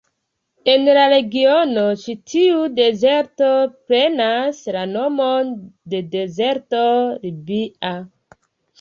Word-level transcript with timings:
En 0.71 0.87
la 0.97 1.03
regiono, 1.11 1.83
ĉi 2.05 2.15
tiu 2.31 2.65
dezerto 2.79 3.51
prenas 3.93 4.65
la 4.79 4.89
nomon 4.97 5.55
de 5.95 6.05
dezerto 6.19 6.85
Libia. 7.25 7.97